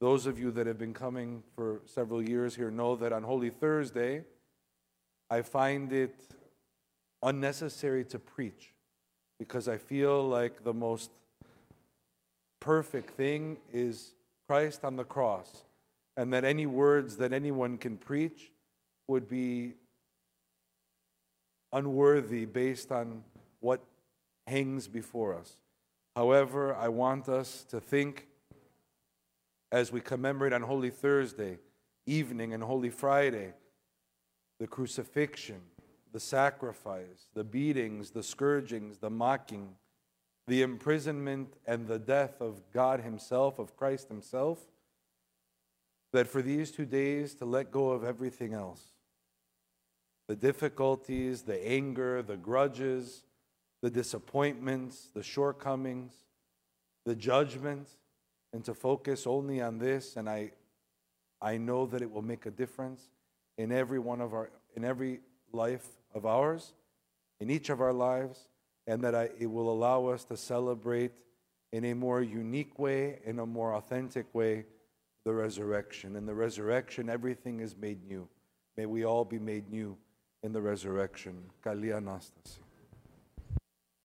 Those 0.00 0.26
of 0.26 0.38
you 0.38 0.52
that 0.52 0.66
have 0.66 0.78
been 0.78 0.94
coming 0.94 1.42
for 1.56 1.80
several 1.84 2.22
years 2.22 2.54
here 2.54 2.70
know 2.70 2.94
that 2.96 3.12
on 3.12 3.24
Holy 3.24 3.50
Thursday, 3.50 4.24
I 5.28 5.42
find 5.42 5.92
it 5.92 6.14
unnecessary 7.22 8.04
to 8.04 8.18
preach 8.18 8.74
because 9.38 9.68
I 9.68 9.76
feel 9.76 10.22
like 10.26 10.62
the 10.62 10.72
most 10.72 11.10
perfect 12.60 13.10
thing 13.10 13.58
is 13.72 14.12
Christ 14.48 14.84
on 14.84 14.96
the 14.96 15.04
cross, 15.04 15.64
and 16.16 16.32
that 16.32 16.44
any 16.44 16.66
words 16.66 17.16
that 17.16 17.32
anyone 17.32 17.76
can 17.76 17.96
preach 17.96 18.50
would 19.08 19.28
be 19.28 19.74
unworthy 21.72 22.44
based 22.44 22.90
on 22.92 23.24
what 23.60 23.80
hangs 24.46 24.88
before 24.88 25.34
us. 25.34 25.56
However, 26.16 26.74
I 26.74 26.88
want 26.88 27.28
us 27.28 27.64
to 27.70 27.80
think 27.80 28.26
as 29.70 29.92
we 29.92 30.00
commemorate 30.00 30.52
on 30.52 30.62
Holy 30.62 30.90
Thursday 30.90 31.58
evening 32.06 32.54
and 32.54 32.62
Holy 32.62 32.90
Friday 32.90 33.52
the 34.58 34.66
crucifixion, 34.66 35.60
the 36.12 36.20
sacrifice, 36.20 37.28
the 37.34 37.44
beatings, 37.44 38.10
the 38.10 38.22
scourgings, 38.22 38.98
the 38.98 39.10
mocking, 39.10 39.74
the 40.46 40.62
imprisonment, 40.62 41.54
and 41.66 41.86
the 41.86 41.98
death 41.98 42.40
of 42.40 42.62
God 42.72 43.00
Himself, 43.00 43.58
of 43.58 43.76
Christ 43.76 44.08
Himself, 44.08 44.58
that 46.12 46.26
for 46.26 46.40
these 46.42 46.70
two 46.70 46.86
days 46.86 47.34
to 47.34 47.44
let 47.44 47.70
go 47.70 47.90
of 47.90 48.04
everything 48.04 48.54
else 48.54 48.82
the 50.26 50.36
difficulties, 50.36 51.42
the 51.42 51.66
anger, 51.66 52.20
the 52.22 52.36
grudges, 52.36 53.24
the 53.80 53.88
disappointments, 53.88 55.08
the 55.14 55.22
shortcomings, 55.22 56.12
the 57.06 57.14
judgment, 57.14 57.88
and 58.52 58.64
to 58.64 58.74
focus 58.74 59.26
only 59.26 59.60
on 59.60 59.78
this. 59.78 60.16
And 60.16 60.28
I, 60.28 60.52
I 61.40 61.56
know 61.56 61.86
that 61.86 62.02
it 62.02 62.10
will 62.10 62.22
make 62.22 62.46
a 62.46 62.50
difference 62.50 63.08
in 63.56 63.72
every 63.72 63.98
one 63.98 64.20
of 64.20 64.34
our, 64.34 64.50
in 64.76 64.84
every 64.84 65.20
life 65.52 65.86
of 66.14 66.26
ours, 66.26 66.74
in 67.40 67.50
each 67.50 67.70
of 67.70 67.80
our 67.80 67.92
lives, 67.92 68.48
and 68.86 69.02
that 69.02 69.14
I, 69.14 69.30
it 69.38 69.46
will 69.46 69.70
allow 69.70 70.06
us 70.06 70.24
to 70.24 70.36
celebrate 70.36 71.12
in 71.72 71.84
a 71.84 71.94
more 71.94 72.22
unique 72.22 72.78
way, 72.78 73.18
in 73.24 73.38
a 73.38 73.46
more 73.46 73.74
authentic 73.74 74.34
way, 74.34 74.64
the 75.24 75.34
resurrection. 75.34 76.16
In 76.16 76.24
the 76.24 76.34
resurrection, 76.34 77.10
everything 77.10 77.60
is 77.60 77.76
made 77.76 78.06
new. 78.08 78.26
May 78.76 78.86
we 78.86 79.04
all 79.04 79.24
be 79.24 79.38
made 79.38 79.70
new 79.70 79.96
in 80.42 80.52
the 80.52 80.60
resurrection. 80.60 81.34
Kali 81.62 81.88
Anastasi. 81.88 82.67